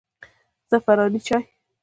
زعفراني 0.71 1.19
چای 1.27 1.43